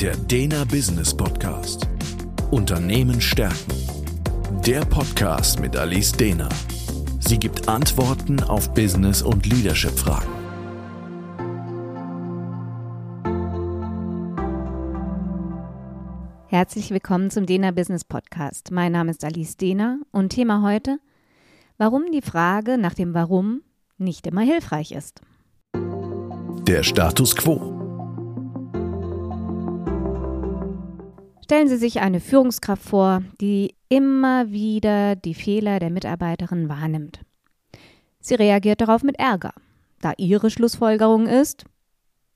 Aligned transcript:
Der 0.00 0.14
Dena 0.14 0.64
Business 0.64 1.16
Podcast. 1.16 1.88
Unternehmen 2.50 3.18
stärken. 3.18 3.72
Der 4.66 4.80
Podcast 4.84 5.58
mit 5.58 5.74
Alice 5.74 6.12
Dena. 6.12 6.50
Sie 7.18 7.38
gibt 7.38 7.66
Antworten 7.66 8.42
auf 8.42 8.74
Business- 8.74 9.22
und 9.22 9.46
Leadership-Fragen. 9.46 10.28
Herzlich 16.48 16.90
willkommen 16.90 17.30
zum 17.30 17.46
Dena 17.46 17.70
Business 17.70 18.04
Podcast. 18.04 18.70
Mein 18.70 18.92
Name 18.92 19.12
ist 19.12 19.24
Alice 19.24 19.56
Dena 19.56 20.00
und 20.12 20.28
Thema 20.28 20.60
heute, 20.60 20.98
warum 21.78 22.12
die 22.12 22.22
Frage 22.22 22.76
nach 22.76 22.92
dem 22.92 23.14
Warum 23.14 23.62
nicht 23.96 24.26
immer 24.26 24.42
hilfreich 24.42 24.92
ist. 24.92 25.22
Der 26.66 26.82
Status 26.82 27.34
quo. 27.34 27.75
Stellen 31.46 31.68
Sie 31.68 31.76
sich 31.76 32.00
eine 32.00 32.18
Führungskraft 32.18 32.82
vor, 32.82 33.22
die 33.40 33.76
immer 33.88 34.50
wieder 34.50 35.14
die 35.14 35.32
Fehler 35.32 35.78
der 35.78 35.90
Mitarbeiterin 35.90 36.68
wahrnimmt. 36.68 37.20
Sie 38.18 38.34
reagiert 38.34 38.80
darauf 38.80 39.04
mit 39.04 39.16
Ärger, 39.20 39.52
da 40.00 40.12
ihre 40.16 40.50
Schlussfolgerung 40.50 41.28
ist, 41.28 41.64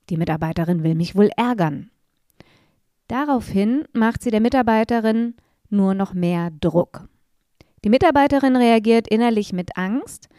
die 0.09 0.15
Mitarbeiterin 0.15 0.83
will 0.85 0.95
mich 0.95 1.13
wohl 1.13 1.29
ärgern. 1.35 1.91
Daraufhin 3.09 3.83
macht 3.91 4.23
sie 4.23 4.31
der 4.31 4.39
Mitarbeiterin 4.39 5.33
nur 5.69 5.93
noch 5.93 6.13
mehr 6.13 6.49
Druck. 6.61 7.09
Die 7.83 7.89
Mitarbeiterin 7.89 8.55
reagiert 8.55 9.09
innerlich 9.09 9.51
mit 9.51 9.75
Angst, 9.75 10.29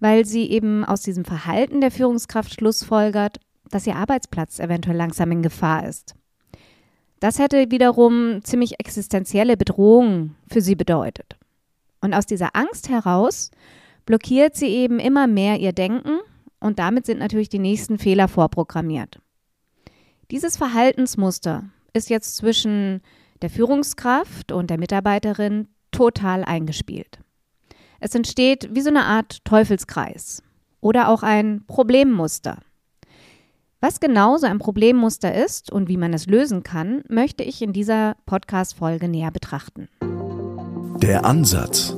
weil 0.00 0.24
sie 0.24 0.50
eben 0.50 0.84
aus 0.84 1.02
diesem 1.02 1.24
Verhalten 1.24 1.80
der 1.80 1.92
Führungskraft 1.92 2.54
schlussfolgert, 2.54 3.38
dass 3.70 3.86
ihr 3.86 3.94
Arbeitsplatz 3.94 4.58
eventuell 4.58 4.96
langsam 4.96 5.30
in 5.30 5.44
Gefahr 5.44 5.86
ist. 5.86 6.16
Das 7.20 7.38
hätte 7.38 7.70
wiederum 7.70 8.40
ziemlich 8.44 8.78
existenzielle 8.78 9.56
Bedrohung 9.56 10.34
für 10.50 10.60
sie 10.60 10.74
bedeutet. 10.74 11.36
Und 12.00 12.14
aus 12.14 12.26
dieser 12.26 12.54
Angst 12.54 12.88
heraus 12.88 13.50
blockiert 14.04 14.54
sie 14.54 14.68
eben 14.68 14.98
immer 14.98 15.26
mehr 15.26 15.58
ihr 15.58 15.72
Denken 15.72 16.18
und 16.60 16.78
damit 16.78 17.06
sind 17.06 17.18
natürlich 17.18 17.48
die 17.48 17.58
nächsten 17.58 17.98
Fehler 17.98 18.28
vorprogrammiert. 18.28 19.18
Dieses 20.30 20.56
Verhaltensmuster 20.56 21.64
ist 21.92 22.10
jetzt 22.10 22.36
zwischen 22.36 23.00
der 23.42 23.50
Führungskraft 23.50 24.52
und 24.52 24.70
der 24.70 24.78
Mitarbeiterin 24.78 25.68
total 25.90 26.44
eingespielt. 26.44 27.18
Es 28.00 28.14
entsteht 28.14 28.68
wie 28.74 28.80
so 28.82 28.90
eine 28.90 29.04
Art 29.04 29.44
Teufelskreis 29.44 30.42
oder 30.80 31.08
auch 31.08 31.22
ein 31.22 31.64
Problemmuster. 31.66 32.58
Was 33.80 34.00
genau 34.00 34.38
so 34.38 34.46
ein 34.46 34.58
Problemmuster 34.58 35.34
ist 35.34 35.70
und 35.70 35.88
wie 35.88 35.98
man 35.98 36.14
es 36.14 36.26
lösen 36.26 36.62
kann, 36.62 37.02
möchte 37.10 37.44
ich 37.44 37.60
in 37.60 37.74
dieser 37.74 38.16
Podcast-Folge 38.24 39.06
näher 39.06 39.30
betrachten. 39.30 39.88
Der 41.02 41.26
Ansatz. 41.26 41.94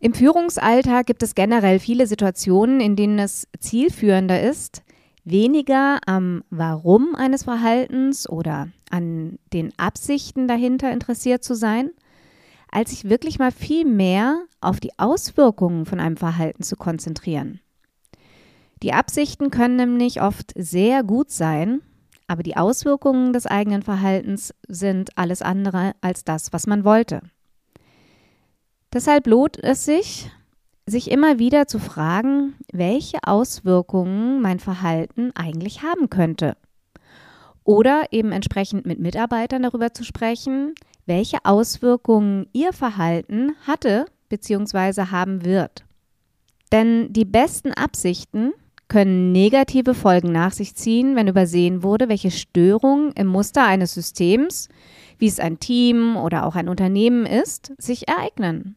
Im 0.00 0.12
Führungsalltag 0.12 1.06
gibt 1.06 1.22
es 1.22 1.34
generell 1.34 1.78
viele 1.78 2.06
Situationen, 2.06 2.80
in 2.80 2.94
denen 2.94 3.18
es 3.18 3.48
zielführender 3.58 4.42
ist, 4.42 4.82
weniger 5.24 5.98
am 6.06 6.44
Warum 6.50 7.14
eines 7.14 7.44
Verhaltens 7.44 8.28
oder 8.28 8.68
an 8.90 9.38
den 9.54 9.72
Absichten 9.78 10.46
dahinter 10.46 10.92
interessiert 10.92 11.42
zu 11.42 11.54
sein, 11.54 11.90
als 12.70 12.90
sich 12.90 13.08
wirklich 13.08 13.38
mal 13.38 13.50
viel 13.50 13.86
mehr 13.86 14.44
auf 14.60 14.78
die 14.78 14.98
Auswirkungen 14.98 15.86
von 15.86 16.00
einem 16.00 16.18
Verhalten 16.18 16.62
zu 16.62 16.76
konzentrieren. 16.76 17.60
Die 18.82 18.92
Absichten 18.92 19.50
können 19.50 19.76
nämlich 19.76 20.22
oft 20.22 20.52
sehr 20.56 21.02
gut 21.02 21.30
sein, 21.30 21.80
aber 22.28 22.42
die 22.42 22.56
Auswirkungen 22.56 23.32
des 23.32 23.46
eigenen 23.46 23.82
Verhaltens 23.82 24.54
sind 24.68 25.16
alles 25.16 25.42
andere 25.42 25.92
als 26.00 26.24
das, 26.24 26.52
was 26.52 26.66
man 26.66 26.84
wollte. 26.84 27.22
Deshalb 28.92 29.26
lohnt 29.26 29.62
es 29.62 29.84
sich, 29.84 30.30
sich 30.86 31.10
immer 31.10 31.38
wieder 31.38 31.66
zu 31.66 31.78
fragen, 31.78 32.54
welche 32.72 33.18
Auswirkungen 33.24 34.40
mein 34.40 34.60
Verhalten 34.60 35.32
eigentlich 35.34 35.82
haben 35.82 36.08
könnte. 36.08 36.56
Oder 37.64 38.06
eben 38.12 38.32
entsprechend 38.32 38.86
mit 38.86 38.98
Mitarbeitern 38.98 39.62
darüber 39.62 39.92
zu 39.92 40.04
sprechen, 40.04 40.74
welche 41.04 41.38
Auswirkungen 41.44 42.46
ihr 42.52 42.72
Verhalten 42.72 43.54
hatte 43.66 44.06
bzw. 44.28 45.06
haben 45.10 45.44
wird. 45.44 45.84
Denn 46.72 47.12
die 47.12 47.24
besten 47.24 47.72
Absichten 47.72 48.52
können 48.88 49.32
negative 49.32 49.94
Folgen 49.94 50.32
nach 50.32 50.52
sich 50.52 50.74
ziehen, 50.74 51.14
wenn 51.14 51.28
übersehen 51.28 51.82
wurde, 51.82 52.08
welche 52.08 52.30
Störungen 52.30 53.12
im 53.12 53.26
Muster 53.26 53.64
eines 53.64 53.94
Systems, 53.94 54.68
wie 55.18 55.26
es 55.26 55.40
ein 55.40 55.60
Team 55.60 56.16
oder 56.16 56.46
auch 56.46 56.56
ein 56.56 56.68
Unternehmen 56.68 57.26
ist, 57.26 57.72
sich 57.78 58.08
ereignen 58.08 58.76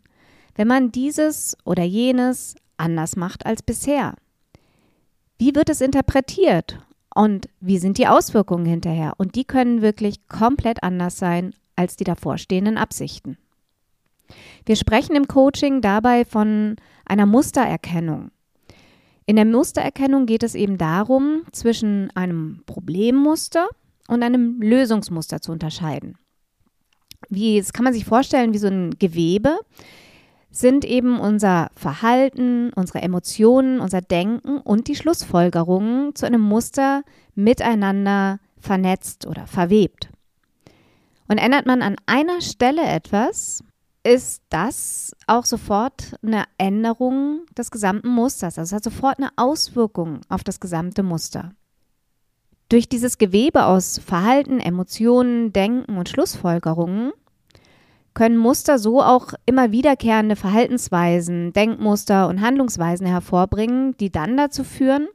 wenn 0.55 0.67
man 0.67 0.91
dieses 0.91 1.57
oder 1.63 1.83
jenes 1.83 2.55
anders 2.77 3.15
macht 3.15 3.45
als 3.45 3.63
bisher? 3.63 4.15
Wie 5.37 5.55
wird 5.55 5.69
es 5.69 5.81
interpretiert 5.81 6.79
und 7.15 7.49
wie 7.59 7.79
sind 7.79 7.97
die 7.97 8.07
Auswirkungen 8.07 8.65
hinterher? 8.65 9.13
Und 9.17 9.35
die 9.35 9.45
können 9.45 9.81
wirklich 9.81 10.27
komplett 10.27 10.83
anders 10.83 11.17
sein 11.17 11.53
als 11.75 11.95
die 11.95 12.03
davorstehenden 12.03 12.77
Absichten. 12.77 13.37
Wir 14.65 14.75
sprechen 14.75 15.15
im 15.15 15.27
Coaching 15.27 15.81
dabei 15.81 16.25
von 16.25 16.75
einer 17.05 17.25
Mustererkennung. 17.25 18.31
In 19.31 19.37
der 19.37 19.45
Mustererkennung 19.45 20.25
geht 20.25 20.43
es 20.43 20.55
eben 20.55 20.77
darum, 20.77 21.43
zwischen 21.53 22.11
einem 22.15 22.63
Problemmuster 22.65 23.69
und 24.09 24.23
einem 24.23 24.61
Lösungsmuster 24.61 25.39
zu 25.39 25.53
unterscheiden. 25.53 26.17
Wie, 27.29 27.57
das 27.57 27.71
kann 27.71 27.85
man 27.85 27.93
sich 27.93 28.03
vorstellen 28.03 28.53
wie 28.53 28.57
so 28.57 28.67
ein 28.67 28.99
Gewebe, 28.99 29.57
sind 30.49 30.83
eben 30.83 31.17
unser 31.17 31.69
Verhalten, 31.77 32.73
unsere 32.73 33.03
Emotionen, 33.03 33.79
unser 33.79 34.01
Denken 34.01 34.57
und 34.57 34.89
die 34.89 34.95
Schlussfolgerungen 34.95 36.13
zu 36.13 36.25
einem 36.25 36.41
Muster 36.41 37.03
miteinander 37.33 38.41
vernetzt 38.59 39.25
oder 39.25 39.47
verwebt. 39.47 40.09
Und 41.29 41.37
ändert 41.37 41.65
man 41.65 41.81
an 41.81 41.95
einer 42.05 42.41
Stelle 42.41 42.81
etwas, 42.81 43.63
ist 44.03 44.41
das 44.49 45.15
auch 45.27 45.45
sofort 45.45 46.15
eine 46.23 46.45
Änderung 46.57 47.41
des 47.57 47.71
gesamten 47.71 48.09
Musters. 48.09 48.57
Also 48.57 48.69
es 48.69 48.75
hat 48.75 48.83
sofort 48.83 49.19
eine 49.19 49.29
Auswirkung 49.35 50.21
auf 50.29 50.43
das 50.43 50.59
gesamte 50.59 51.03
Muster. 51.03 51.51
Durch 52.69 52.87
dieses 52.87 53.17
Gewebe 53.17 53.65
aus 53.65 53.99
Verhalten, 53.99 54.59
Emotionen, 54.59 55.51
Denken 55.53 55.97
und 55.97 56.09
Schlussfolgerungen 56.09 57.11
können 58.13 58.37
Muster 58.37 58.79
so 58.79 59.01
auch 59.01 59.33
immer 59.45 59.71
wiederkehrende 59.71 60.35
Verhaltensweisen, 60.35 61.53
Denkmuster 61.53 62.27
und 62.27 62.41
Handlungsweisen 62.41 63.05
hervorbringen, 63.05 63.95
die 63.97 64.11
dann 64.11 64.35
dazu 64.35 64.63
führen, 64.63 65.07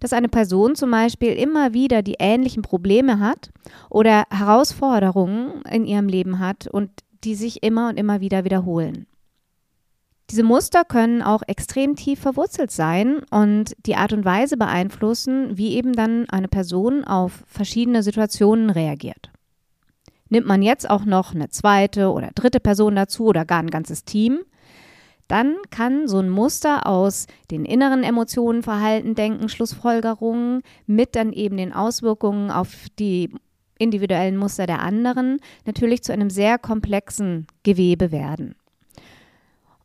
dass 0.00 0.12
eine 0.12 0.28
Person 0.28 0.74
zum 0.74 0.90
Beispiel 0.90 1.32
immer 1.32 1.74
wieder 1.74 2.02
die 2.02 2.16
ähnlichen 2.18 2.62
Probleme 2.62 3.20
hat 3.20 3.50
oder 3.90 4.24
Herausforderungen 4.30 5.62
in 5.70 5.84
ihrem 5.84 6.08
Leben 6.08 6.38
hat 6.38 6.68
und 6.68 6.90
die 7.24 7.34
sich 7.34 7.62
immer 7.62 7.88
und 7.88 7.98
immer 7.98 8.20
wieder 8.20 8.44
wiederholen. 8.44 9.06
Diese 10.30 10.42
Muster 10.42 10.84
können 10.84 11.22
auch 11.22 11.42
extrem 11.46 11.96
tief 11.96 12.20
verwurzelt 12.20 12.70
sein 12.70 13.22
und 13.30 13.74
die 13.86 13.96
Art 13.96 14.12
und 14.12 14.26
Weise 14.26 14.58
beeinflussen, 14.58 15.56
wie 15.56 15.74
eben 15.74 15.94
dann 15.94 16.28
eine 16.28 16.48
Person 16.48 17.04
auf 17.04 17.44
verschiedene 17.46 18.02
Situationen 18.02 18.68
reagiert. 18.68 19.30
Nimmt 20.28 20.46
man 20.46 20.60
jetzt 20.60 20.88
auch 20.88 21.06
noch 21.06 21.34
eine 21.34 21.48
zweite 21.48 22.12
oder 22.12 22.30
dritte 22.34 22.60
Person 22.60 22.94
dazu 22.94 23.24
oder 23.24 23.46
gar 23.46 23.60
ein 23.60 23.70
ganzes 23.70 24.04
Team, 24.04 24.40
dann 25.28 25.56
kann 25.70 26.08
so 26.08 26.18
ein 26.18 26.30
Muster 26.30 26.86
aus 26.86 27.26
den 27.50 27.64
inneren 27.64 28.02
Emotionen, 28.02 28.62
Verhalten, 28.62 29.14
Denken, 29.14 29.48
Schlussfolgerungen 29.48 30.62
mit 30.86 31.16
dann 31.16 31.32
eben 31.32 31.58
den 31.58 31.72
Auswirkungen 31.72 32.50
auf 32.50 32.86
die 32.98 33.30
individuellen 33.78 34.36
Muster 34.36 34.66
der 34.66 34.80
anderen 34.80 35.38
natürlich 35.64 36.02
zu 36.02 36.12
einem 36.12 36.30
sehr 36.30 36.58
komplexen 36.58 37.46
Gewebe 37.62 38.12
werden. 38.12 38.54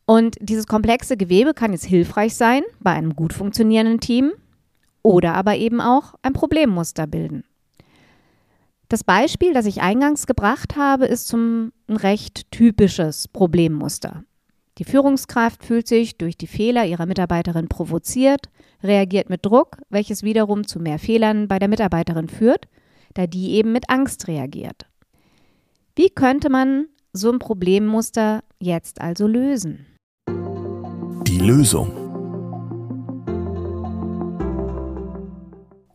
Und 0.05 0.35
dieses 0.41 0.67
komplexe 0.67 1.15
Gewebe 1.15 1.53
kann 1.53 1.71
jetzt 1.71 1.85
hilfreich 1.85 2.35
sein 2.35 2.63
bei 2.79 2.91
einem 2.91 3.15
gut 3.15 3.33
funktionierenden 3.33 3.99
Team 3.99 4.33
oder 5.01 5.33
aber 5.33 5.55
eben 5.55 5.79
auch 5.79 6.15
ein 6.21 6.33
Problemmuster 6.33 7.07
bilden. 7.07 7.43
Das 8.89 9.03
Beispiel, 9.03 9.53
das 9.53 9.65
ich 9.65 9.81
eingangs 9.81 10.27
gebracht 10.27 10.75
habe, 10.75 11.05
ist 11.05 11.27
zum 11.27 11.71
ein 11.87 11.97
recht 11.97 12.51
typisches 12.51 13.27
Problemmuster. 13.27 14.23
Die 14.77 14.85
Führungskraft 14.85 15.63
fühlt 15.63 15.87
sich 15.87 16.17
durch 16.17 16.37
die 16.37 16.47
Fehler 16.47 16.85
ihrer 16.85 17.05
Mitarbeiterin 17.05 17.67
provoziert, 17.67 18.49
reagiert 18.81 19.29
mit 19.29 19.45
Druck, 19.45 19.77
welches 19.89 20.23
wiederum 20.23 20.67
zu 20.67 20.79
mehr 20.79 20.99
Fehlern 20.99 21.47
bei 21.47 21.59
der 21.59 21.69
Mitarbeiterin 21.69 22.27
führt, 22.27 22.67
da 23.13 23.27
die 23.27 23.51
eben 23.51 23.71
mit 23.71 23.89
Angst 23.89 24.27
reagiert. 24.27 24.87
Wie 25.95 26.09
könnte 26.09 26.49
man 26.49 26.87
so 27.11 27.31
ein 27.31 27.39
Problemmuster 27.39 28.43
jetzt 28.59 28.99
also 29.01 29.27
lösen? 29.27 29.85
Die 30.27 31.37
Lösung. 31.37 31.91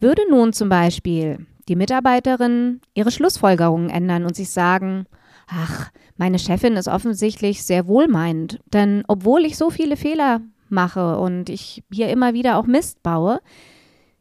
Würde 0.01 0.23
nun 0.31 0.53
zum 0.53 0.69
Beispiel 0.69 1.47
die 1.69 1.75
Mitarbeiterin 1.75 2.81
ihre 2.95 3.11
Schlussfolgerungen 3.11 3.91
ändern 3.91 4.25
und 4.25 4.37
sich 4.37 4.51
sagen, 4.51 5.07
ach, 5.49 5.91
meine 6.17 6.39
Chefin 6.39 6.77
ist 6.77 6.87
offensichtlich 6.87 7.65
sehr 7.65 7.89
wohlmeinend, 7.89 8.61
denn 8.73 9.03
obwohl 9.09 9.45
ich 9.45 9.59
so 9.59 9.71
viele 9.71 9.97
Fehler 9.97 10.41
mache 10.69 11.19
und 11.19 11.49
ich 11.51 11.83
hier 11.93 12.09
immer 12.11 12.35
wieder 12.35 12.59
auch 12.59 12.67
Mist 12.67 13.03
baue, 13.03 13.41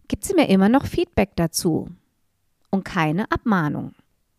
gibt 0.08 0.26
sie 0.26 0.34
mir 0.34 0.50
immer 0.50 0.70
noch 0.70 0.86
Feedback 0.86 1.32
dazu 1.36 1.90
und 2.70 2.86
keine 2.86 3.32
Abmahnung. 3.32 3.94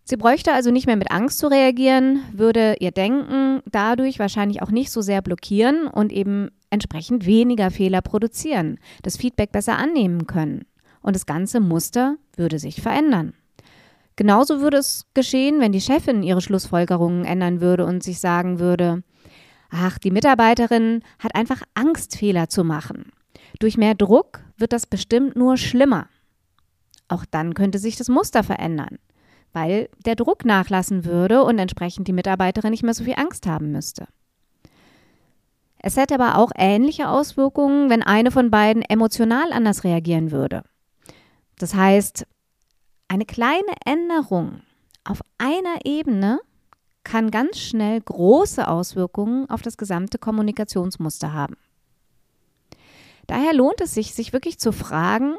Sie 0.04 0.16
bräuchte 0.16 0.54
also 0.54 0.70
nicht 0.70 0.86
mehr 0.86 0.96
mit 0.96 1.10
Angst 1.10 1.38
zu 1.38 1.48
reagieren, 1.48 2.22
würde 2.32 2.76
ihr 2.80 2.92
Denken 2.92 3.60
dadurch 3.70 4.18
wahrscheinlich 4.18 4.62
auch 4.62 4.70
nicht 4.70 4.90
so 4.90 5.02
sehr 5.02 5.20
blockieren 5.20 5.86
und 5.86 6.12
eben 6.12 6.50
entsprechend 6.70 7.26
weniger 7.26 7.70
Fehler 7.70 8.00
produzieren, 8.00 8.78
das 9.02 9.18
Feedback 9.18 9.52
besser 9.52 9.76
annehmen 9.76 10.26
können. 10.26 10.64
Und 11.02 11.14
das 11.14 11.26
ganze 11.26 11.60
Muster 11.60 12.16
würde 12.36 12.58
sich 12.58 12.80
verändern. 12.80 13.34
Genauso 14.16 14.60
würde 14.60 14.78
es 14.78 15.06
geschehen, 15.14 15.60
wenn 15.60 15.72
die 15.72 15.80
Chefin 15.80 16.22
ihre 16.22 16.40
Schlussfolgerungen 16.40 17.24
ändern 17.24 17.60
würde 17.60 17.84
und 17.84 18.02
sich 18.02 18.18
sagen 18.18 18.58
würde, 18.58 19.02
ach, 19.70 19.98
die 19.98 20.10
Mitarbeiterin 20.10 21.02
hat 21.18 21.34
einfach 21.34 21.62
Angst, 21.74 22.16
Fehler 22.16 22.48
zu 22.48 22.64
machen. 22.64 23.12
Durch 23.60 23.76
mehr 23.76 23.94
Druck 23.94 24.40
wird 24.56 24.72
das 24.72 24.86
bestimmt 24.86 25.36
nur 25.36 25.56
schlimmer. 25.56 26.08
Auch 27.08 27.24
dann 27.24 27.54
könnte 27.54 27.78
sich 27.78 27.96
das 27.96 28.08
Muster 28.08 28.44
verändern 28.44 28.98
weil 29.52 29.88
der 30.04 30.16
Druck 30.16 30.44
nachlassen 30.44 31.04
würde 31.04 31.42
und 31.42 31.58
entsprechend 31.58 32.08
die 32.08 32.12
Mitarbeiterin 32.12 32.70
nicht 32.70 32.82
mehr 32.82 32.94
so 32.94 33.04
viel 33.04 33.14
Angst 33.16 33.46
haben 33.46 33.72
müsste. 33.72 34.06
Es 35.80 35.96
hätte 35.96 36.14
aber 36.14 36.36
auch 36.38 36.50
ähnliche 36.56 37.08
Auswirkungen, 37.08 37.88
wenn 37.88 38.02
eine 38.02 38.30
von 38.30 38.50
beiden 38.50 38.82
emotional 38.82 39.52
anders 39.52 39.84
reagieren 39.84 40.32
würde. 40.32 40.64
Das 41.58 41.74
heißt, 41.74 42.26
eine 43.06 43.24
kleine 43.24 43.72
Änderung 43.84 44.60
auf 45.04 45.20
einer 45.38 45.84
Ebene 45.84 46.40
kann 47.04 47.30
ganz 47.30 47.58
schnell 47.58 48.00
große 48.00 48.68
Auswirkungen 48.68 49.48
auf 49.48 49.62
das 49.62 49.76
gesamte 49.76 50.18
Kommunikationsmuster 50.18 51.32
haben. 51.32 51.56
Daher 53.26 53.54
lohnt 53.54 53.80
es 53.80 53.94
sich, 53.94 54.14
sich 54.14 54.32
wirklich 54.32 54.58
zu 54.58 54.72
fragen, 54.72 55.36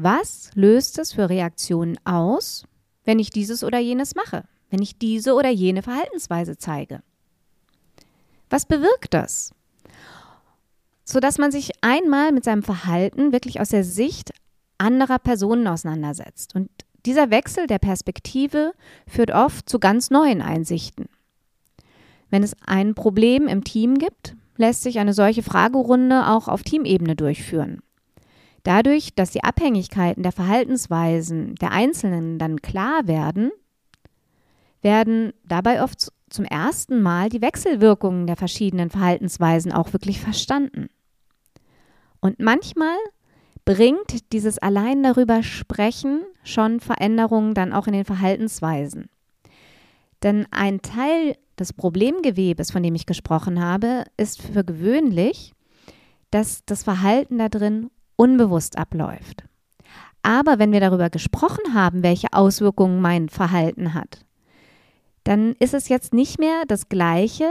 was 0.00 0.50
löst 0.54 0.96
es 1.00 1.12
für 1.12 1.28
Reaktionen 1.28 1.98
aus, 2.04 2.62
wenn 3.04 3.18
ich 3.18 3.30
dieses 3.30 3.64
oder 3.64 3.80
jenes 3.80 4.14
mache, 4.14 4.44
wenn 4.70 4.80
ich 4.80 4.96
diese 4.96 5.34
oder 5.34 5.50
jene 5.50 5.82
Verhaltensweise 5.82 6.56
zeige. 6.56 7.02
Was 8.48 8.64
bewirkt 8.64 9.12
das? 9.12 9.52
Sodass 11.04 11.38
man 11.38 11.50
sich 11.50 11.72
einmal 11.80 12.30
mit 12.30 12.44
seinem 12.44 12.62
Verhalten 12.62 13.32
wirklich 13.32 13.60
aus 13.60 13.70
der 13.70 13.82
Sicht 13.82 14.30
anderer 14.78 15.18
Personen 15.18 15.66
auseinandersetzt. 15.66 16.54
Und 16.54 16.70
dieser 17.04 17.30
Wechsel 17.30 17.66
der 17.66 17.80
Perspektive 17.80 18.74
führt 19.08 19.32
oft 19.32 19.68
zu 19.68 19.80
ganz 19.80 20.10
neuen 20.10 20.42
Einsichten. 20.42 21.06
Wenn 22.30 22.44
es 22.44 22.54
ein 22.64 22.94
Problem 22.94 23.48
im 23.48 23.64
Team 23.64 23.98
gibt, 23.98 24.36
lässt 24.56 24.84
sich 24.84 25.00
eine 25.00 25.12
solche 25.12 25.42
Fragerunde 25.42 26.28
auch 26.28 26.46
auf 26.46 26.62
Teamebene 26.62 27.16
durchführen. 27.16 27.82
Dadurch, 28.68 29.14
dass 29.14 29.30
die 29.30 29.44
Abhängigkeiten 29.44 30.22
der 30.22 30.30
Verhaltensweisen 30.30 31.54
der 31.54 31.72
Einzelnen 31.72 32.38
dann 32.38 32.60
klar 32.60 33.06
werden, 33.06 33.50
werden 34.82 35.32
dabei 35.42 35.82
oft 35.82 36.12
zum 36.28 36.44
ersten 36.44 37.00
Mal 37.00 37.30
die 37.30 37.40
Wechselwirkungen 37.40 38.26
der 38.26 38.36
verschiedenen 38.36 38.90
Verhaltensweisen 38.90 39.72
auch 39.72 39.94
wirklich 39.94 40.20
verstanden. 40.20 40.90
Und 42.20 42.40
manchmal 42.40 42.98
bringt 43.64 44.34
dieses 44.34 44.58
allein 44.58 45.02
darüber 45.02 45.42
sprechen 45.42 46.24
schon 46.44 46.80
Veränderungen 46.80 47.54
dann 47.54 47.72
auch 47.72 47.86
in 47.86 47.94
den 47.94 48.04
Verhaltensweisen. 48.04 49.08
Denn 50.22 50.46
ein 50.50 50.82
Teil 50.82 51.38
des 51.58 51.72
Problemgewebes, 51.72 52.70
von 52.70 52.82
dem 52.82 52.94
ich 52.94 53.06
gesprochen 53.06 53.64
habe, 53.64 54.04
ist 54.18 54.42
für 54.42 54.62
gewöhnlich, 54.62 55.54
dass 56.30 56.66
das 56.66 56.82
Verhalten 56.82 57.38
da 57.38 57.48
drin 57.48 57.88
unbewusst 58.18 58.76
abläuft. 58.76 59.44
Aber 60.22 60.58
wenn 60.58 60.72
wir 60.72 60.80
darüber 60.80 61.08
gesprochen 61.08 61.72
haben, 61.72 62.02
welche 62.02 62.32
Auswirkungen 62.32 63.00
mein 63.00 63.30
Verhalten 63.30 63.94
hat, 63.94 64.26
dann 65.24 65.54
ist 65.58 65.72
es 65.72 65.88
jetzt 65.88 66.12
nicht 66.12 66.38
mehr 66.38 66.64
das 66.66 66.88
Gleiche, 66.88 67.46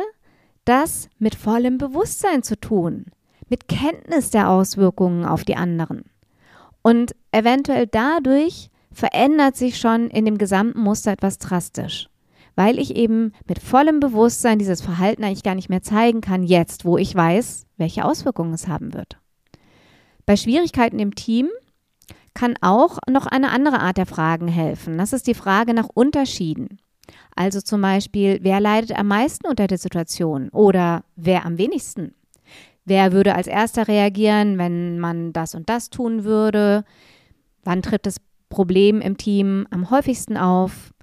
das 0.65 1.09
mit 1.17 1.35
vollem 1.35 1.77
Bewusstsein 1.77 2.43
zu 2.43 2.59
tun, 2.59 3.05
mit 3.49 3.67
Kenntnis 3.67 4.29
der 4.29 4.49
Auswirkungen 4.49 5.25
auf 5.25 5.43
die 5.43 5.55
anderen. 5.55 6.03
Und 6.81 7.15
eventuell 7.31 7.87
dadurch 7.87 8.69
verändert 8.91 9.55
sich 9.55 9.79
schon 9.79 10.09
in 10.09 10.25
dem 10.25 10.37
gesamten 10.37 10.81
Muster 10.81 11.11
etwas 11.11 11.37
drastisch, 11.37 12.09
weil 12.55 12.79
ich 12.79 12.95
eben 12.95 13.31
mit 13.47 13.59
vollem 13.59 13.99
Bewusstsein 13.99 14.59
dieses 14.59 14.81
Verhalten 14.81 15.23
eigentlich 15.23 15.43
gar 15.43 15.55
nicht 15.55 15.69
mehr 15.69 15.81
zeigen 15.81 16.21
kann, 16.21 16.43
jetzt, 16.43 16.83
wo 16.83 16.97
ich 16.97 17.15
weiß, 17.15 17.65
welche 17.77 18.03
Auswirkungen 18.03 18.53
es 18.53 18.67
haben 18.67 18.93
wird. 18.93 19.17
Bei 20.27 20.35
Schwierigkeiten 20.35 20.99
im 20.99 21.15
Team 21.15 21.47
kann 22.33 22.55
auch 22.61 22.99
noch 23.09 23.25
eine 23.27 23.49
andere 23.49 23.79
Art 23.79 23.97
der 23.97 24.05
Fragen 24.05 24.49
helfen. 24.49 24.97
Das 24.97 25.13
ist 25.13 25.25
die 25.25 25.33
Frage 25.33 25.73
nach 25.73 25.87
Unterschieden. 25.91 26.79
Also 27.33 27.61
zum 27.61 27.81
Beispiel, 27.81 28.39
wer 28.41 28.59
leidet 28.59 28.91
am 28.91 29.07
meisten 29.07 29.47
unter 29.47 29.67
der 29.67 29.77
Situation 29.77 30.49
oder 30.49 31.05
wer 31.15 31.45
am 31.45 31.57
wenigsten? 31.57 32.13
Wer 32.83 33.13
würde 33.13 33.35
als 33.35 33.47
erster 33.47 33.87
reagieren, 33.87 34.57
wenn 34.57 34.99
man 34.99 35.31
das 35.31 35.55
und 35.55 35.69
das 35.69 35.89
tun 35.89 36.25
würde? 36.25 36.83
Wann 37.63 37.81
tritt 37.81 38.05
das 38.05 38.17
Problem 38.49 38.99
im 38.99 39.15
Team 39.15 39.65
am 39.71 39.89
häufigsten 39.89 40.35
auf? 40.35 40.93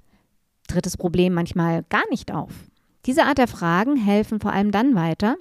Tritt 0.67 0.85
das 0.85 0.97
Problem 0.97 1.33
manchmal 1.33 1.83
gar 1.89 2.07
nicht 2.11 2.31
auf? 2.31 2.51
Diese 3.07 3.23
Art 3.23 3.39
der 3.39 3.47
Fragen 3.47 3.95
helfen 3.95 4.39
vor 4.39 4.53
allem 4.53 4.71
dann 4.71 4.93
weiter, 4.93 5.35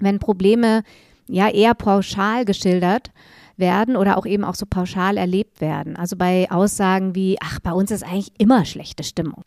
wenn 0.00 0.18
Probleme 0.18 0.82
ja 1.32 1.48
eher 1.48 1.74
pauschal 1.74 2.44
geschildert 2.44 3.10
werden 3.56 3.96
oder 3.96 4.18
auch 4.18 4.26
eben 4.26 4.44
auch 4.44 4.54
so 4.54 4.66
pauschal 4.66 5.16
erlebt 5.16 5.60
werden. 5.60 5.96
Also 5.96 6.16
bei 6.16 6.50
Aussagen 6.50 7.14
wie, 7.14 7.36
ach, 7.40 7.60
bei 7.60 7.72
uns 7.72 7.90
ist 7.90 8.02
eigentlich 8.02 8.32
immer 8.38 8.64
schlechte 8.64 9.04
Stimmung. 9.04 9.42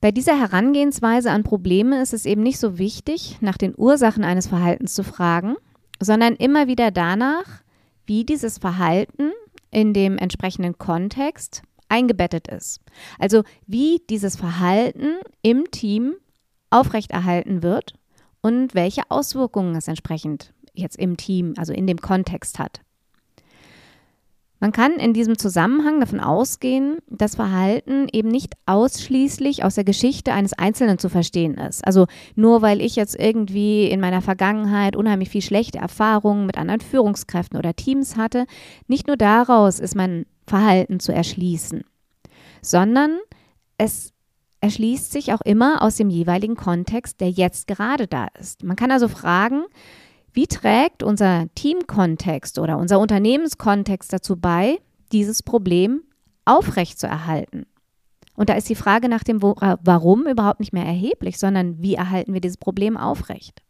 Bei 0.00 0.10
dieser 0.10 0.38
Herangehensweise 0.38 1.30
an 1.30 1.44
Probleme 1.44 2.02
ist 2.02 2.12
es 2.12 2.26
eben 2.26 2.42
nicht 2.42 2.58
so 2.58 2.78
wichtig, 2.78 3.38
nach 3.40 3.56
den 3.56 3.74
Ursachen 3.76 4.24
eines 4.24 4.48
Verhaltens 4.48 4.94
zu 4.94 5.04
fragen, 5.04 5.54
sondern 6.00 6.34
immer 6.34 6.66
wieder 6.66 6.90
danach, 6.90 7.62
wie 8.06 8.24
dieses 8.24 8.58
Verhalten 8.58 9.30
in 9.70 9.92
dem 9.92 10.18
entsprechenden 10.18 10.76
Kontext 10.76 11.62
eingebettet 11.88 12.48
ist. 12.48 12.80
Also 13.18 13.44
wie 13.66 14.02
dieses 14.10 14.36
Verhalten 14.36 15.18
im 15.42 15.70
Team 15.70 16.14
aufrechterhalten 16.70 17.62
wird 17.62 17.94
und 18.42 18.74
welche 18.74 19.02
Auswirkungen 19.08 19.74
es 19.76 19.88
entsprechend 19.88 20.52
jetzt 20.74 20.98
im 20.98 21.16
Team, 21.16 21.54
also 21.56 21.72
in 21.72 21.86
dem 21.86 22.00
Kontext 22.00 22.58
hat. 22.58 22.80
Man 24.62 24.70
kann 24.70 24.92
in 24.92 25.12
diesem 25.12 25.36
Zusammenhang 25.38 25.98
davon 25.98 26.20
ausgehen, 26.20 26.98
dass 27.08 27.34
Verhalten 27.34 28.06
eben 28.12 28.28
nicht 28.28 28.54
ausschließlich 28.64 29.64
aus 29.64 29.74
der 29.74 29.82
Geschichte 29.82 30.32
eines 30.32 30.52
Einzelnen 30.52 30.98
zu 30.98 31.08
verstehen 31.08 31.54
ist. 31.54 31.84
Also 31.84 32.06
nur 32.36 32.62
weil 32.62 32.80
ich 32.80 32.94
jetzt 32.94 33.18
irgendwie 33.18 33.90
in 33.90 33.98
meiner 33.98 34.22
Vergangenheit 34.22 34.94
unheimlich 34.94 35.30
viel 35.30 35.42
schlechte 35.42 35.78
Erfahrungen 35.78 36.46
mit 36.46 36.58
anderen 36.58 36.80
Führungskräften 36.80 37.58
oder 37.58 37.74
Teams 37.74 38.16
hatte, 38.16 38.46
nicht 38.86 39.08
nur 39.08 39.16
daraus 39.16 39.80
ist 39.80 39.96
mein 39.96 40.26
Verhalten 40.46 41.00
zu 41.00 41.12
erschließen, 41.12 41.82
sondern 42.60 43.18
es 43.78 44.12
erschließt 44.62 45.12
sich 45.12 45.34
auch 45.34 45.40
immer 45.42 45.82
aus 45.82 45.96
dem 45.96 46.08
jeweiligen 46.08 46.56
Kontext, 46.56 47.20
der 47.20 47.30
jetzt 47.30 47.66
gerade 47.66 48.06
da 48.06 48.28
ist. 48.38 48.62
Man 48.62 48.76
kann 48.76 48.90
also 48.90 49.08
fragen, 49.08 49.64
wie 50.32 50.46
trägt 50.46 51.02
unser 51.02 51.46
Teamkontext 51.54 52.58
oder 52.58 52.78
unser 52.78 52.98
Unternehmenskontext 53.00 54.12
dazu 54.12 54.36
bei, 54.36 54.78
dieses 55.10 55.42
Problem 55.42 56.02
aufrechtzuerhalten? 56.44 57.66
Und 58.34 58.48
da 58.48 58.54
ist 58.54 58.70
die 58.70 58.74
Frage 58.74 59.08
nach 59.10 59.24
dem 59.24 59.42
Warum 59.42 60.26
überhaupt 60.26 60.60
nicht 60.60 60.72
mehr 60.72 60.86
erheblich, 60.86 61.38
sondern 61.38 61.82
wie 61.82 61.94
erhalten 61.94 62.32
wir 62.32 62.40
dieses 62.40 62.56
Problem 62.56 62.96
aufrecht? 62.96 63.62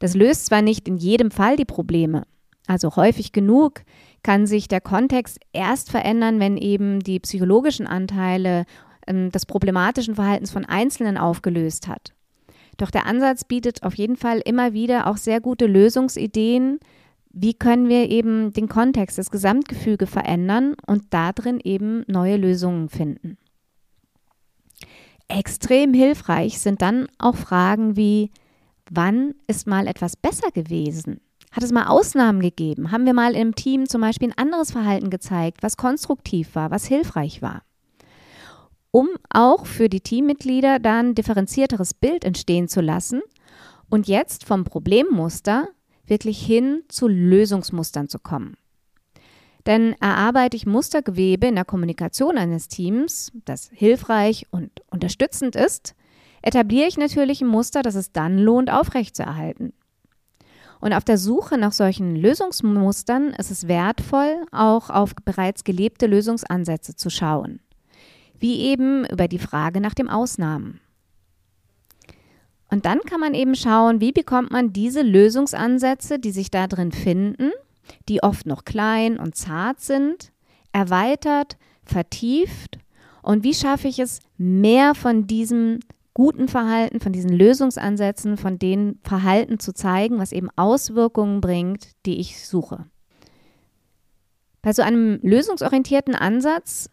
Das 0.00 0.14
löst 0.14 0.46
zwar 0.46 0.62
nicht 0.62 0.88
in 0.88 0.96
jedem 0.96 1.30
Fall 1.30 1.56
die 1.56 1.64
Probleme, 1.64 2.24
also 2.66 2.96
häufig 2.96 3.32
genug 3.32 3.82
kann 4.22 4.46
sich 4.46 4.66
der 4.66 4.80
Kontext 4.80 5.38
erst 5.52 5.90
verändern, 5.90 6.40
wenn 6.40 6.56
eben 6.56 7.00
die 7.00 7.20
psychologischen 7.20 7.86
Anteile 7.86 8.64
ähm, 9.06 9.30
des 9.30 9.46
problematischen 9.46 10.14
Verhaltens 10.14 10.50
von 10.50 10.64
Einzelnen 10.64 11.16
aufgelöst 11.16 11.88
hat. 11.88 12.12
Doch 12.76 12.90
der 12.90 13.06
Ansatz 13.06 13.44
bietet 13.44 13.82
auf 13.82 13.94
jeden 13.94 14.16
Fall 14.16 14.40
immer 14.44 14.72
wieder 14.72 15.06
auch 15.06 15.16
sehr 15.16 15.40
gute 15.40 15.66
Lösungsideen, 15.66 16.78
wie 17.32 17.54
können 17.54 17.88
wir 17.88 18.10
eben 18.10 18.52
den 18.52 18.68
Kontext, 18.68 19.18
das 19.18 19.30
Gesamtgefüge 19.30 20.06
verändern 20.06 20.74
und 20.86 21.04
darin 21.10 21.60
eben 21.62 22.02
neue 22.06 22.36
Lösungen 22.36 22.88
finden. 22.88 23.36
Extrem 25.28 25.92
hilfreich 25.92 26.58
sind 26.60 26.82
dann 26.82 27.08
auch 27.18 27.36
Fragen 27.36 27.96
wie, 27.96 28.30
wann 28.90 29.34
ist 29.46 29.66
mal 29.66 29.86
etwas 29.86 30.16
besser 30.16 30.50
gewesen? 30.50 31.20
Hat 31.50 31.62
es 31.62 31.72
mal 31.72 31.88
Ausnahmen 31.88 32.40
gegeben? 32.40 32.90
Haben 32.90 33.06
wir 33.06 33.14
mal 33.14 33.34
im 33.34 33.54
Team 33.54 33.86
zum 33.86 34.00
Beispiel 34.00 34.28
ein 34.30 34.38
anderes 34.38 34.70
Verhalten 34.70 35.10
gezeigt, 35.10 35.62
was 35.62 35.76
konstruktiv 35.76 36.54
war, 36.54 36.70
was 36.70 36.86
hilfreich 36.86 37.42
war? 37.42 37.65
Um 38.96 39.10
auch 39.28 39.66
für 39.66 39.90
die 39.90 40.00
Teammitglieder 40.00 40.78
dann 40.78 41.14
differenzierteres 41.14 41.92
Bild 41.92 42.24
entstehen 42.24 42.66
zu 42.66 42.80
lassen 42.80 43.20
und 43.90 44.08
jetzt 44.08 44.46
vom 44.46 44.64
Problemmuster 44.64 45.68
wirklich 46.06 46.40
hin 46.40 46.82
zu 46.88 47.06
Lösungsmustern 47.06 48.08
zu 48.08 48.18
kommen. 48.18 48.56
Denn 49.66 49.94
erarbeite 50.00 50.56
ich 50.56 50.64
Mustergewebe 50.64 51.46
in 51.46 51.56
der 51.56 51.66
Kommunikation 51.66 52.38
eines 52.38 52.68
Teams, 52.68 53.32
das 53.44 53.68
hilfreich 53.70 54.46
und 54.50 54.70
unterstützend 54.90 55.56
ist, 55.56 55.94
etabliere 56.40 56.88
ich 56.88 56.96
natürlich 56.96 57.42
ein 57.42 57.48
Muster, 57.48 57.82
das 57.82 57.96
es 57.96 58.12
dann 58.12 58.38
lohnt, 58.38 58.72
aufrechtzuerhalten. 58.72 59.74
Und 60.80 60.94
auf 60.94 61.04
der 61.04 61.18
Suche 61.18 61.58
nach 61.58 61.72
solchen 61.72 62.16
Lösungsmustern 62.16 63.34
ist 63.34 63.50
es 63.50 63.68
wertvoll, 63.68 64.46
auch 64.52 64.88
auf 64.88 65.14
bereits 65.22 65.64
gelebte 65.64 66.06
Lösungsansätze 66.06 66.96
zu 66.96 67.10
schauen. 67.10 67.60
Wie 68.38 68.60
eben 68.60 69.06
über 69.06 69.28
die 69.28 69.38
Frage 69.38 69.80
nach 69.80 69.94
dem 69.94 70.08
Ausnahmen. 70.08 70.80
Und 72.70 72.84
dann 72.84 73.00
kann 73.00 73.20
man 73.20 73.34
eben 73.34 73.54
schauen, 73.54 74.00
wie 74.00 74.12
bekommt 74.12 74.50
man 74.50 74.72
diese 74.72 75.02
Lösungsansätze, 75.02 76.18
die 76.18 76.32
sich 76.32 76.50
da 76.50 76.66
drin 76.66 76.92
finden, 76.92 77.52
die 78.08 78.22
oft 78.22 78.46
noch 78.46 78.64
klein 78.64 79.18
und 79.18 79.36
zart 79.36 79.80
sind, 79.80 80.32
erweitert, 80.72 81.56
vertieft 81.84 82.78
und 83.22 83.44
wie 83.44 83.54
schaffe 83.54 83.88
ich 83.88 83.98
es, 83.98 84.20
mehr 84.36 84.94
von 84.94 85.26
diesem 85.26 85.80
guten 86.14 86.48
Verhalten, 86.48 87.00
von 87.00 87.12
diesen 87.12 87.30
Lösungsansätzen, 87.30 88.36
von 88.36 88.58
den 88.58 88.98
Verhalten 89.02 89.58
zu 89.58 89.74
zeigen, 89.74 90.18
was 90.18 90.32
eben 90.32 90.48
Auswirkungen 90.56 91.40
bringt, 91.40 91.88
die 92.06 92.20
ich 92.20 92.46
suche. 92.46 92.86
Bei 94.62 94.72
so 94.72 94.82
einem 94.82 95.18
lösungsorientierten 95.22 96.14
Ansatz 96.14 96.88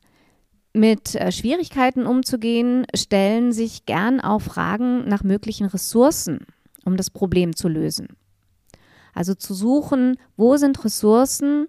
mit 0.73 1.15
äh, 1.15 1.31
Schwierigkeiten 1.31 2.05
umzugehen, 2.05 2.85
stellen 2.95 3.53
sich 3.53 3.85
gern 3.85 4.19
auch 4.19 4.41
Fragen 4.41 5.07
nach 5.07 5.23
möglichen 5.23 5.67
Ressourcen, 5.67 6.47
um 6.83 6.97
das 6.97 7.09
Problem 7.09 7.55
zu 7.55 7.67
lösen. 7.67 8.07
Also 9.13 9.35
zu 9.35 9.53
suchen, 9.53 10.17
wo 10.35 10.57
sind 10.57 10.83
Ressourcen, 10.83 11.67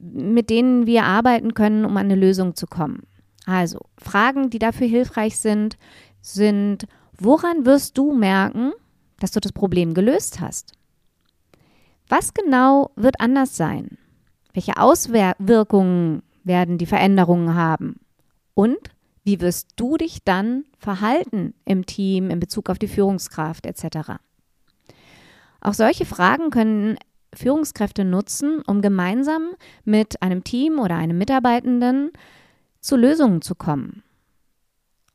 mit 0.00 0.50
denen 0.50 0.86
wir 0.86 1.04
arbeiten 1.04 1.54
können, 1.54 1.84
um 1.84 1.96
an 1.96 2.06
eine 2.06 2.16
Lösung 2.16 2.56
zu 2.56 2.66
kommen. 2.66 3.04
Also 3.46 3.80
Fragen, 3.96 4.50
die 4.50 4.58
dafür 4.58 4.88
hilfreich 4.88 5.38
sind, 5.38 5.76
sind, 6.20 6.86
woran 7.18 7.64
wirst 7.64 7.96
du 7.96 8.12
merken, 8.12 8.72
dass 9.20 9.30
du 9.30 9.40
das 9.40 9.52
Problem 9.52 9.94
gelöst 9.94 10.40
hast? 10.40 10.72
Was 12.08 12.34
genau 12.34 12.90
wird 12.96 13.20
anders 13.20 13.56
sein? 13.56 13.98
Welche 14.52 14.76
Auswirkungen 14.78 16.22
werden 16.42 16.78
die 16.78 16.86
Veränderungen 16.86 17.54
haben? 17.54 17.99
Und 18.60 18.76
wie 19.24 19.40
wirst 19.40 19.68
du 19.76 19.96
dich 19.96 20.22
dann 20.22 20.64
verhalten 20.76 21.54
im 21.64 21.86
Team 21.86 22.28
in 22.28 22.40
Bezug 22.40 22.68
auf 22.68 22.78
die 22.78 22.88
Führungskraft 22.88 23.64
etc.? 23.64 24.20
Auch 25.62 25.72
solche 25.72 26.04
Fragen 26.04 26.50
können 26.50 26.98
Führungskräfte 27.32 28.04
nutzen, 28.04 28.60
um 28.66 28.82
gemeinsam 28.82 29.54
mit 29.86 30.20
einem 30.20 30.44
Team 30.44 30.78
oder 30.78 30.96
einem 30.96 31.16
Mitarbeitenden 31.16 32.10
zu 32.80 32.96
Lösungen 32.96 33.40
zu 33.40 33.54
kommen. 33.54 34.02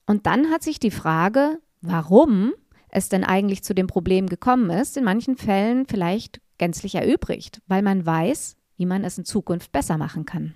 Und 0.08 0.26
dann 0.26 0.50
hat 0.50 0.64
sich 0.64 0.80
die 0.80 0.90
Frage, 0.90 1.60
warum 1.82 2.52
es 2.90 3.10
denn 3.10 3.24
eigentlich 3.24 3.64
zu 3.64 3.76
dem 3.76 3.86
Problem 3.86 4.26
gekommen 4.26 4.72
ist, 4.72 4.98
in 4.98 5.04
manchen 5.04 5.38
Fällen 5.38 5.86
vielleicht 5.86 6.42
gänzlich 6.58 6.96
erübrigt, 6.96 7.62
weil 7.68 7.84
man 7.84 8.08
weiß, 8.08 8.56
wie 8.78 8.88
man 8.88 9.04
es 9.04 9.20
in 9.20 9.26
Zukunft 9.26 9.72
besser 9.72 10.00
machen 10.00 10.26
kann. 10.26 10.56